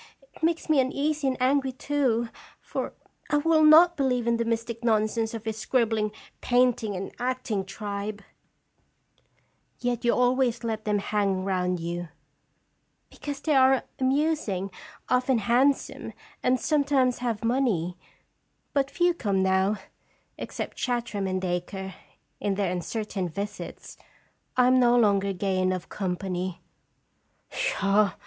It 0.33 0.41
makes 0.41 0.67
me 0.67 0.81
un 0.81 0.91
easy, 0.91 1.27
and 1.27 1.37
angry, 1.39 1.71
too; 1.71 2.29
for 2.59 2.93
I 3.29 3.37
will 3.37 3.63
not 3.63 3.95
believe 3.95 4.25
in 4.25 4.37
the 4.37 4.45
* 4.45 4.45
mystic* 4.45 4.83
nonsense 4.83 5.35
of 5.35 5.45
his 5.45 5.59
scribbling, 5.59 6.11
paint 6.41 6.83
ing, 6.83 6.95
and 6.95 7.11
acting 7.19 7.63
tribe." 7.63 8.17
Bender. 8.17 9.23
77" 9.77 9.77
Yet 9.91 10.03
you 10.03 10.15
always 10.15 10.63
let 10.63 10.85
them 10.85 10.97
hang 10.97 11.45
round 11.45 11.79
you." 11.79 12.09
"Because 13.11 13.41
they 13.41 13.53
are 13.53 13.83
amusing, 13.99 14.71
often 15.07 15.37
hand 15.37 15.77
some, 15.77 16.13
and 16.41 16.59
sometimes 16.59 17.19
have 17.19 17.43
money. 17.43 17.95
But 18.73 18.89
few 18.89 19.13
come 19.13 19.43
now, 19.43 19.77
except 20.35 20.77
Chartram 20.77 21.27
and 21.27 21.39
Dacre, 21.39 21.93
in 22.39 22.55
their 22.55 22.71
uncertain 22.71 23.29
visits. 23.29 23.97
I 24.57 24.65
am 24.65 24.79
no 24.79 24.97
longer 24.97 25.31
gay 25.31 25.59
enough 25.59 25.89
company."" 25.89 26.63
Pshaw! 27.51 28.15